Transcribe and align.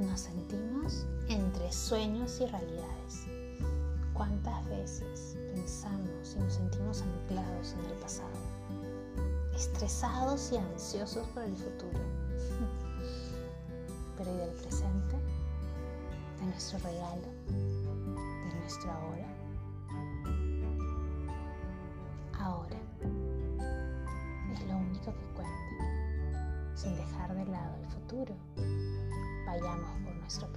Nos 0.00 0.20
sentimos 0.20 1.06
entre 1.28 1.72
sueños 1.72 2.40
y 2.40 2.46
realidades. 2.46 3.26
¿Cuántas 4.14 4.64
veces 4.68 5.36
pensamos 5.52 6.36
y 6.36 6.38
nos 6.38 6.52
sentimos 6.52 7.02
anclados 7.02 7.72
en 7.72 7.84
el 7.90 7.98
pasado? 7.98 8.30
Estresados 9.56 10.52
y 10.52 10.56
ansiosos 10.56 11.26
por 11.28 11.42
el 11.42 11.56
futuro. 11.56 11.98
Pero 14.16 14.34
¿y 14.34 14.36
del 14.36 14.50
presente? 14.50 15.16
¿De 16.38 16.46
nuestro 16.46 16.78
regalo? 16.78 17.26
¿De 17.48 18.54
nuestro 18.60 18.92
ahora? 18.92 19.26
Ahora 22.38 22.78
es 24.52 24.64
lo 24.68 24.76
único 24.76 25.06
que 25.06 25.26
cuenta, 25.34 26.76
sin 26.76 26.94
dejar 26.94 27.34
de 27.34 27.46
lado 27.46 27.74
el 27.80 27.86
futuro 27.86 28.36
vayamos 29.78 30.02
por 30.02 30.14
nuestro 30.16 30.48